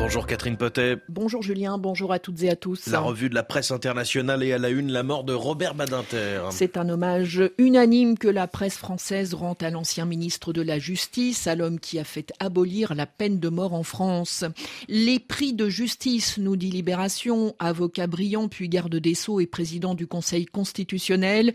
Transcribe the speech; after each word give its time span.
Bonjour 0.00 0.26
Catherine 0.26 0.56
Potet. 0.56 0.96
Bonjour 1.10 1.42
Julien, 1.42 1.76
bonjour 1.76 2.10
à 2.10 2.18
toutes 2.18 2.42
et 2.42 2.48
à 2.48 2.56
tous. 2.56 2.86
La 2.86 3.00
revue 3.00 3.28
de 3.28 3.34
la 3.34 3.42
presse 3.42 3.70
internationale 3.70 4.42
est 4.42 4.54
à 4.54 4.58
la 4.58 4.70
une 4.70 4.90
la 4.90 5.02
mort 5.02 5.24
de 5.24 5.34
Robert 5.34 5.74
Badinter. 5.74 6.40
C'est 6.50 6.78
un 6.78 6.88
hommage 6.88 7.42
unanime 7.58 8.16
que 8.16 8.26
la 8.26 8.46
presse 8.46 8.78
française 8.78 9.34
rend 9.34 9.58
à 9.60 9.68
l'ancien 9.68 10.06
ministre 10.06 10.54
de 10.54 10.62
la 10.62 10.78
Justice, 10.78 11.46
à 11.46 11.54
l'homme 11.54 11.78
qui 11.78 11.98
a 11.98 12.04
fait 12.04 12.32
abolir 12.40 12.94
la 12.94 13.04
peine 13.04 13.38
de 13.38 13.50
mort 13.50 13.74
en 13.74 13.82
France. 13.82 14.42
Les 14.88 15.18
prix 15.18 15.52
de 15.52 15.68
justice, 15.68 16.38
nous 16.38 16.56
dit 16.56 16.70
Libération, 16.70 17.54
avocat 17.58 18.06
brillant 18.06 18.48
puis 18.48 18.70
garde 18.70 18.96
des 18.96 19.14
Sceaux 19.14 19.38
et 19.38 19.46
président 19.46 19.94
du 19.94 20.06
Conseil 20.06 20.46
constitutionnel. 20.46 21.52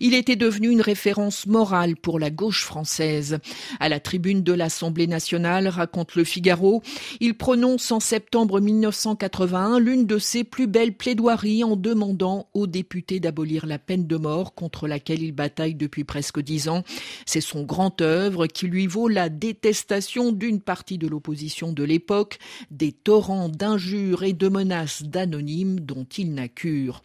Il 0.00 0.12
était 0.12 0.36
devenu 0.36 0.68
une 0.68 0.82
référence 0.82 1.46
morale 1.46 1.96
pour 1.96 2.20
la 2.20 2.28
gauche 2.28 2.62
française. 2.62 3.38
À 3.80 3.88
la 3.88 4.00
tribune 4.00 4.42
de 4.42 4.52
l'Assemblée 4.52 5.06
nationale, 5.06 5.66
raconte 5.68 6.14
le 6.14 6.24
Figaro, 6.24 6.82
il 7.20 7.34
prononce 7.34 7.85
en 7.92 8.00
septembre 8.00 8.60
1981 8.60 9.78
l'une 9.78 10.06
de 10.06 10.18
ses 10.18 10.44
plus 10.44 10.66
belles 10.66 10.96
plaidoiries 10.96 11.64
en 11.64 11.76
demandant 11.76 12.48
aux 12.54 12.66
députés 12.66 13.20
d'abolir 13.20 13.66
la 13.66 13.78
peine 13.78 14.06
de 14.06 14.16
mort 14.16 14.54
contre 14.54 14.88
laquelle 14.88 15.22
il 15.22 15.32
bataille 15.32 15.74
depuis 15.74 16.04
presque 16.04 16.40
dix 16.40 16.68
ans. 16.68 16.84
C'est 17.26 17.40
son 17.40 17.64
grand 17.64 18.00
œuvre 18.00 18.46
qui 18.46 18.66
lui 18.66 18.86
vaut 18.86 19.08
la 19.08 19.28
détestation 19.28 20.32
d'une 20.32 20.60
partie 20.60 20.98
de 20.98 21.06
l'opposition 21.06 21.72
de 21.72 21.84
l'époque, 21.84 22.38
des 22.70 22.92
torrents 22.92 23.48
d'injures 23.48 24.22
et 24.22 24.32
de 24.32 24.48
menaces 24.48 25.02
d'anonymes 25.02 25.80
dont 25.80 26.06
il 26.16 26.32
n'a 26.34 26.48
cure. 26.48 27.02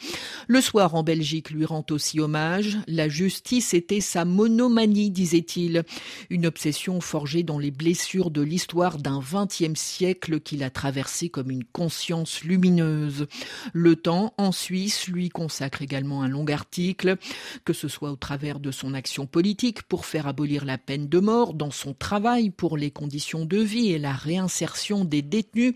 Le 0.48 0.62
soir 0.62 0.96
en 0.96 1.04
Belgique 1.04 1.52
lui 1.52 1.66
rend 1.66 1.86
aussi 1.92 2.20
hommage. 2.20 2.78
La 2.88 3.10
justice 3.10 3.74
était 3.74 4.02
sa 4.02 4.26
monomanie, 4.26 5.12
disait-il. 5.12 5.84
Une 6.30 6.46
obsession 6.46 7.02
forgée 7.02 7.44
dans 7.44 7.60
les 7.60 7.72
blessures 7.72 8.32
de 8.32 8.42
l'histoire 8.42 8.98
d'un 8.98 9.20
vingtième 9.20 9.76
siècle 9.76 10.40
qu'il 10.40 10.61
a 10.64 10.70
traversé 10.70 11.30
comme 11.30 11.52
une 11.52 11.64
conscience 11.64 12.44
lumineuse. 12.44 13.28
Le 13.74 13.96
Temps, 13.96 14.34
en 14.38 14.52
Suisse, 14.52 15.08
lui 15.08 15.30
consacre 15.30 15.82
également 15.82 16.24
un 16.24 16.28
long 16.28 16.46
article, 16.48 17.18
que 17.66 17.74
ce 17.74 17.88
soit 17.88 18.12
au 18.12 18.16
travers 18.16 18.60
de 18.60 18.72
son 18.72 18.94
action 18.94 19.26
politique 19.26 19.84
pour 19.84 20.06
faire 20.06 20.28
abolir 20.28 20.66
la 20.66 20.78
peine 20.78 21.08
de 21.08 21.20
mort, 21.20 21.54
dans 21.54 21.72
son 21.72 21.94
travail 21.94 22.50
pour 22.50 22.78
les 22.78 22.92
conditions 22.92 23.46
de 23.46 23.58
vie 23.58 23.92
et 23.92 24.00
la 24.00 24.14
réinsertion 24.14 25.06
des 25.06 25.22
détenus, 25.22 25.74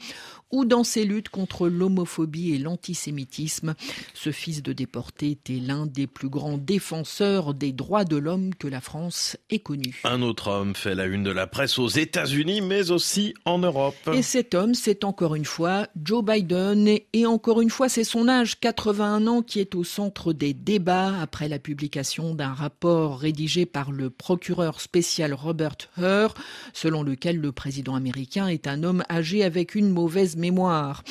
ou 0.52 0.64
dans 0.64 0.84
ses 0.84 1.06
luttes 1.06 1.30
contre 1.30 1.68
l'homophobie 1.68 2.54
et 2.54 2.58
l'antisémitisme. 2.58 3.76
Ce 4.14 4.32
fils 4.32 4.64
de 4.64 4.74
déporté 4.74 5.32
était 5.32 5.60
l'un 5.60 5.86
des 5.86 6.08
plus 6.08 6.30
grands 6.30 6.58
défenseurs 6.58 7.54
des 7.54 7.74
droits 7.74 8.06
de 8.06 8.16
l'homme 8.16 8.54
que 8.56 8.68
la 8.68 8.80
France 8.80 9.38
ait 9.50 9.60
connu. 9.60 10.00
Un 10.04 10.22
autre 10.22 10.50
homme 10.50 10.76
fait 10.76 10.96
la 10.96 11.06
une 11.06 11.24
de 11.24 11.32
la 11.32 11.48
presse 11.48 11.80
aux 11.80 11.88
États-Unis, 11.88 12.62
mais 12.62 12.92
aussi 12.92 13.34
en 13.46 13.58
Europe. 13.58 13.96
Et 14.14 14.22
cet 14.22 14.54
homme, 14.54 14.75
c'est 14.76 15.04
encore 15.04 15.36
une 15.36 15.46
fois 15.46 15.88
Joe 16.02 16.24
Biden. 16.24 16.88
Et 17.14 17.26
encore 17.26 17.62
une 17.62 17.70
fois, 17.70 17.90
c'est 17.90 18.04
son 18.04 18.28
âge, 18.28 18.60
81 18.60 19.28
ans, 19.28 19.42
qui 19.42 19.60
est 19.60 19.76
au 19.76 19.84
centre 19.84 20.34
des 20.34 20.54
débats 20.54 21.20
après 21.20 21.48
la 21.48 21.60
publication 21.60 22.36
d'un 22.36 22.54
rapport 22.54 23.20
rédigé 23.20 23.66
par 23.66 23.92
le 23.92 24.10
procureur 24.10 24.82
spécial 24.82 25.34
Robert 25.34 25.78
Hur, 25.98 26.34
selon 26.74 27.04
lequel 27.04 27.40
le 27.40 27.52
président 27.52 27.96
américain 27.96 28.48
est 28.48 28.68
un 28.68 28.84
homme 28.84 29.04
âgé 29.10 29.44
avec 29.44 29.76
une 29.76 29.90
mauvaise 29.90 30.36
mémoire. 30.36 31.04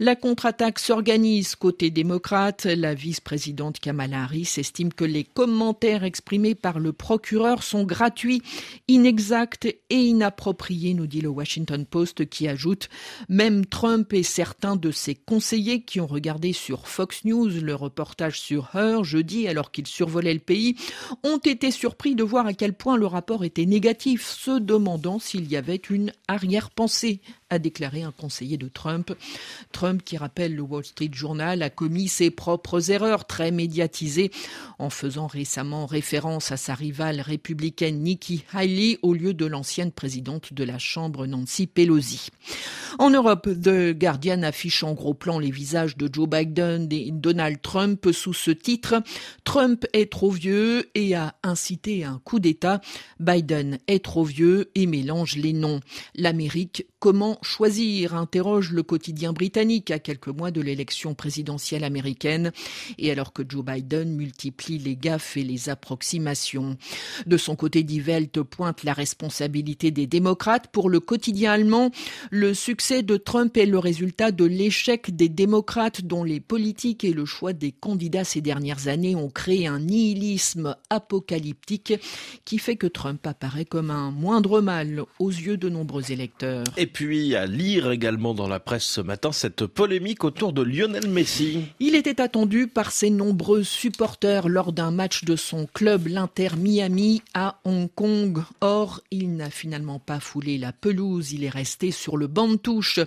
La 0.00 0.16
contre-attaque 0.16 0.78
s'organise 0.78 1.54
côté 1.54 1.90
démocrate. 1.90 2.64
La 2.64 2.94
vice-présidente 2.94 3.78
Kamala 3.78 4.22
Harris 4.22 4.54
estime 4.56 4.92
que 4.92 5.04
les 5.04 5.24
commentaires 5.24 6.04
exprimés 6.04 6.54
par 6.54 6.78
le 6.78 6.92
procureur 6.92 7.62
sont 7.62 7.84
gratuits, 7.84 8.42
inexacts 8.88 9.66
et 9.66 9.96
inappropriés, 9.96 10.94
nous 10.94 11.06
dit 11.06 11.20
le 11.20 11.28
Washington 11.28 11.86
Post 11.86 12.28
qui 12.28 12.48
ajoute 12.48 12.88
même 13.28 13.66
Trump 13.66 14.12
et 14.12 14.22
certains 14.22 14.76
de 14.76 14.90
ses 14.90 15.14
conseillers 15.14 15.82
qui 15.82 16.00
ont 16.00 16.06
regardé 16.06 16.52
sur 16.52 16.88
Fox 16.88 17.24
News 17.24 17.48
le 17.48 17.74
reportage 17.74 18.40
sur 18.40 18.70
Her 18.74 19.04
jeudi 19.04 19.48
alors 19.48 19.70
qu'il 19.70 19.86
survolait 19.86 20.34
le 20.34 20.40
pays 20.40 20.76
ont 21.22 21.38
été 21.38 21.70
surpris 21.70 22.14
de 22.14 22.22
voir 22.22 22.46
à 22.46 22.54
quel 22.54 22.74
point 22.74 22.96
le 22.96 23.06
rapport 23.06 23.44
était 23.44 23.66
négatif, 23.66 24.26
se 24.26 24.58
demandant 24.58 25.18
s'il 25.18 25.50
y 25.50 25.56
avait 25.56 25.76
une 25.76 26.12
arrière-pensée 26.28 27.20
a 27.52 27.58
déclaré 27.58 28.02
un 28.02 28.12
conseiller 28.12 28.56
de 28.56 28.68
Trump. 28.68 29.12
Trump, 29.72 30.02
qui 30.02 30.16
rappelle 30.16 30.54
le 30.54 30.62
Wall 30.62 30.84
Street 30.84 31.10
Journal, 31.12 31.62
a 31.62 31.68
commis 31.68 32.08
ses 32.08 32.30
propres 32.30 32.90
erreurs 32.90 33.26
très 33.26 33.50
médiatisées 33.50 34.30
en 34.78 34.88
faisant 34.88 35.26
récemment 35.26 35.84
référence 35.84 36.50
à 36.50 36.56
sa 36.56 36.74
rivale 36.74 37.20
républicaine 37.20 38.00
Nikki 38.02 38.44
Haley 38.54 38.98
au 39.02 39.12
lieu 39.12 39.34
de 39.34 39.44
l'ancienne 39.44 39.92
présidente 39.92 40.54
de 40.54 40.64
la 40.64 40.78
Chambre 40.78 41.26
Nancy 41.26 41.66
Pelosi. 41.66 42.30
En 42.98 43.10
Europe, 43.10 43.48
The 43.48 43.92
Guardian 43.92 44.42
affiche 44.42 44.82
en 44.82 44.94
gros 44.94 45.14
plan 45.14 45.38
les 45.38 45.50
visages 45.50 45.96
de 45.96 46.08
Joe 46.10 46.28
Biden 46.28 46.88
et 46.90 47.10
Donald 47.12 47.60
Trump 47.60 48.08
sous 48.12 48.34
ce 48.34 48.50
titre 48.50 49.02
Trump 49.44 49.84
est 49.92 50.10
trop 50.10 50.30
vieux 50.30 50.90
et 50.94 51.14
a 51.14 51.34
incité 51.42 52.04
un 52.04 52.20
coup 52.24 52.38
d'État. 52.38 52.80
Biden 53.20 53.78
est 53.88 54.04
trop 54.04 54.24
vieux 54.24 54.70
et 54.74 54.86
mélange 54.86 55.36
les 55.36 55.52
noms. 55.52 55.80
L'Amérique, 56.14 56.86
comment 56.98 57.38
choisir 57.42 58.14
interroge 58.14 58.72
le 58.72 58.82
quotidien 58.82 59.32
britannique 59.32 59.90
à 59.90 59.98
quelques 59.98 60.28
mois 60.28 60.50
de 60.50 60.60
l'élection 60.60 61.14
présidentielle 61.14 61.84
américaine 61.84 62.52
et 62.98 63.10
alors 63.10 63.32
que 63.32 63.42
Joe 63.46 63.64
Biden 63.64 64.14
multiplie 64.14 64.78
les 64.78 64.96
gaffes 64.96 65.36
et 65.36 65.42
les 65.42 65.68
approximations. 65.68 66.76
De 67.26 67.36
son 67.36 67.56
côté, 67.56 67.82
Die 67.82 68.00
Welt 68.00 68.42
pointe 68.42 68.84
la 68.84 68.92
responsabilité 68.92 69.90
des 69.90 70.06
démocrates. 70.06 70.68
Pour 70.68 70.88
le 70.88 71.00
quotidien 71.00 71.52
allemand, 71.52 71.90
le 72.30 72.54
succès 72.54 73.02
de 73.02 73.16
Trump 73.16 73.56
est 73.56 73.66
le 73.66 73.78
résultat 73.78 74.32
de 74.32 74.44
l'échec 74.44 75.14
des 75.14 75.28
démocrates 75.28 76.02
dont 76.02 76.24
les 76.24 76.40
politiques 76.40 77.04
et 77.04 77.12
le 77.12 77.24
choix 77.24 77.52
des 77.52 77.72
candidats 77.72 78.24
ces 78.24 78.40
dernières 78.40 78.88
années 78.88 79.16
ont 79.16 79.30
créé 79.30 79.66
un 79.66 79.80
nihilisme 79.80 80.76
apocalyptique 80.90 81.94
qui 82.44 82.58
fait 82.58 82.76
que 82.76 82.86
Trump 82.86 83.26
apparaît 83.26 83.64
comme 83.64 83.90
un 83.90 84.10
moindre 84.10 84.60
mal 84.60 85.02
aux 85.18 85.30
yeux 85.30 85.56
de 85.56 85.68
nombreux 85.68 86.12
électeurs. 86.12 86.64
Et 86.76 86.86
puis 86.86 87.31
à 87.34 87.46
lire 87.46 87.90
également 87.90 88.34
dans 88.34 88.48
la 88.48 88.60
presse 88.60 88.84
ce 88.84 89.00
matin 89.00 89.32
cette 89.32 89.66
polémique 89.66 90.24
autour 90.24 90.52
de 90.52 90.62
Lionel 90.62 91.08
Messi. 91.08 91.60
Il 91.80 91.94
était 91.94 92.20
attendu 92.20 92.66
par 92.66 92.90
ses 92.90 93.10
nombreux 93.10 93.62
supporters 93.62 94.48
lors 94.48 94.72
d'un 94.72 94.90
match 94.90 95.24
de 95.24 95.36
son 95.36 95.66
club, 95.66 96.06
l'Inter 96.06 96.50
Miami, 96.58 97.22
à 97.32 97.60
Hong 97.64 97.88
Kong. 97.94 98.42
Or, 98.60 99.00
il 99.10 99.36
n'a 99.36 99.50
finalement 99.50 99.98
pas 99.98 100.20
foulé 100.20 100.58
la 100.58 100.72
pelouse, 100.72 101.32
il 101.32 101.44
est 101.44 101.48
resté 101.48 101.90
sur 101.90 102.16
le 102.16 102.26
banc 102.26 102.48
de 102.48 102.56
touche. 102.56 103.00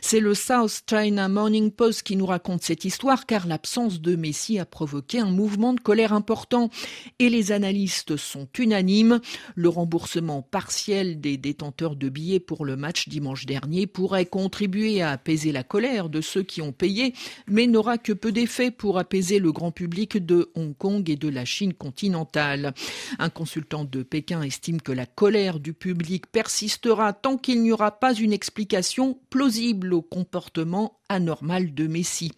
C'est 0.00 0.20
le 0.20 0.34
South 0.34 0.82
China 0.88 1.28
Morning 1.28 1.70
Post 1.70 2.02
qui 2.02 2.16
nous 2.16 2.26
raconte 2.26 2.62
cette 2.62 2.84
histoire 2.84 3.26
car 3.26 3.46
l'absence 3.46 4.00
de 4.00 4.16
Messi 4.16 4.58
a 4.58 4.64
provoqué 4.64 5.20
un 5.20 5.30
mouvement 5.30 5.74
de 5.74 5.80
colère 5.80 6.12
important 6.12 6.70
et 7.18 7.28
les 7.28 7.52
analystes 7.52 8.16
sont 8.16 8.48
unanimes. 8.58 9.20
Le 9.54 9.68
remboursement 9.68 10.42
partiel 10.42 11.20
des 11.20 11.36
détenteurs 11.36 11.96
de 11.96 12.08
billets 12.08 12.40
pour 12.40 12.64
le 12.64 12.76
match 12.76 13.08
dimanche 13.08 13.44
dernier 13.44 13.65
pourrait 13.86 14.26
contribuer 14.26 15.02
à 15.02 15.10
apaiser 15.10 15.52
la 15.52 15.62
colère 15.62 16.08
de 16.08 16.20
ceux 16.20 16.42
qui 16.42 16.62
ont 16.62 16.72
payé, 16.72 17.14
mais 17.46 17.66
n'aura 17.66 17.98
que 17.98 18.12
peu 18.12 18.32
d'effet 18.32 18.70
pour 18.70 18.98
apaiser 18.98 19.38
le 19.38 19.52
grand 19.52 19.72
public 19.72 20.24
de 20.24 20.50
Hong 20.54 20.76
Kong 20.76 21.08
et 21.08 21.16
de 21.16 21.28
la 21.28 21.44
Chine 21.44 21.74
continentale. 21.74 22.74
Un 23.18 23.30
consultant 23.30 23.84
de 23.84 24.02
Pékin 24.02 24.42
estime 24.42 24.80
que 24.80 24.92
la 24.92 25.06
colère 25.06 25.60
du 25.60 25.72
public 25.72 26.26
persistera 26.30 27.12
tant 27.12 27.36
qu'il 27.36 27.62
n'y 27.62 27.72
aura 27.72 27.92
pas 27.92 28.14
une 28.14 28.32
explication 28.32 29.18
plausible 29.30 29.94
au 29.94 30.02
comportement 30.02 30.96
anormal 31.08 31.74
de 31.74 31.86
Messi. 31.86 32.32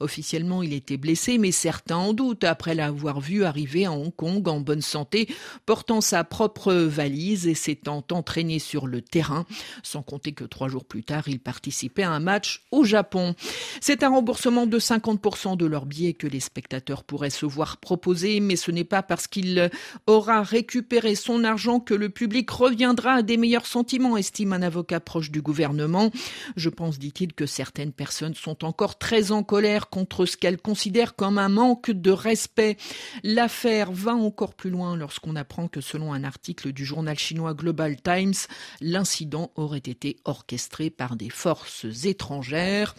Officiellement, 0.00 0.62
il 0.62 0.72
était 0.72 0.96
blessé, 0.96 1.38
mais 1.38 1.52
certains 1.52 1.96
en 1.96 2.12
doutent 2.12 2.44
après 2.44 2.74
l'avoir 2.74 3.20
vu 3.20 3.44
arriver 3.44 3.84
à 3.84 3.92
Hong 3.92 4.14
Kong 4.14 4.46
en 4.48 4.60
bonne 4.60 4.82
santé, 4.82 5.28
portant 5.66 6.00
sa 6.00 6.24
propre 6.24 6.72
valise 6.72 7.46
et 7.46 7.54
s'étant 7.54 8.04
entraîné 8.10 8.58
sur 8.58 8.86
le 8.86 9.02
terrain, 9.02 9.46
sans 9.82 10.02
compter 10.02 10.32
que 10.32 10.44
trois 10.44 10.63
jours 10.68 10.84
plus 10.84 11.04
tard, 11.04 11.28
il 11.28 11.40
participait 11.40 12.02
à 12.02 12.10
un 12.10 12.20
match 12.20 12.64
au 12.70 12.84
Japon. 12.84 13.34
C'est 13.80 14.02
un 14.02 14.10
remboursement 14.10 14.66
de 14.66 14.78
50% 14.78 15.56
de 15.56 15.66
leur 15.66 15.86
billet 15.86 16.14
que 16.14 16.26
les 16.26 16.40
spectateurs 16.40 17.04
pourraient 17.04 17.30
se 17.30 17.46
voir 17.46 17.78
proposer, 17.78 18.40
mais 18.40 18.56
ce 18.56 18.70
n'est 18.70 18.84
pas 18.84 19.02
parce 19.02 19.26
qu'il 19.26 19.70
aura 20.06 20.42
récupéré 20.42 21.14
son 21.14 21.44
argent 21.44 21.80
que 21.80 21.94
le 21.94 22.08
public 22.08 22.50
reviendra 22.50 23.14
à 23.14 23.22
des 23.22 23.36
meilleurs 23.36 23.66
sentiments, 23.66 24.16
estime 24.16 24.52
un 24.52 24.62
avocat 24.62 25.00
proche 25.00 25.30
du 25.30 25.42
gouvernement. 25.42 26.10
Je 26.56 26.68
pense, 26.70 26.98
dit-il, 26.98 27.32
que 27.32 27.46
certaines 27.46 27.92
personnes 27.92 28.34
sont 28.34 28.64
encore 28.64 28.98
très 28.98 29.32
en 29.32 29.42
colère 29.42 29.88
contre 29.90 30.26
ce 30.26 30.36
qu'elles 30.36 30.60
considèrent 30.60 31.14
comme 31.14 31.38
un 31.38 31.48
manque 31.48 31.90
de 31.90 32.10
respect. 32.10 32.76
L'affaire 33.22 33.92
va 33.92 34.14
encore 34.14 34.54
plus 34.54 34.70
loin 34.70 34.96
lorsqu'on 34.96 35.36
apprend 35.36 35.68
que 35.68 35.80
selon 35.80 36.12
un 36.12 36.24
article 36.24 36.72
du 36.72 36.84
journal 36.84 37.18
chinois 37.18 37.54
Global 37.54 37.96
Times, 38.00 38.34
l'incident 38.80 39.50
aurait 39.56 39.78
été 39.78 40.16
orchestré 40.24 40.53
par 40.90 41.16
des 41.16 41.30
forces 41.30 41.86
étrangères. 42.04 42.94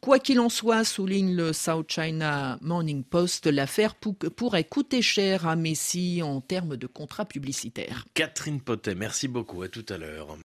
Quoi 0.00 0.18
qu'il 0.18 0.40
en 0.40 0.48
soit, 0.48 0.84
souligne 0.84 1.34
le 1.34 1.52
South 1.52 1.90
China 1.90 2.58
Morning 2.60 3.04
Post, 3.04 3.46
l'affaire 3.46 3.94
pourrait 3.94 4.64
coûter 4.64 5.02
cher 5.02 5.46
à 5.46 5.56
Messi 5.56 6.22
en 6.22 6.40
termes 6.40 6.76
de 6.76 6.86
contrat 6.86 7.24
publicitaire. 7.24 8.04
Catherine 8.14 8.60
Potet, 8.60 8.94
merci 8.94 9.28
beaucoup. 9.28 9.62
À 9.62 9.68
tout 9.68 9.86
à 9.88 9.98
l'heure. 9.98 10.36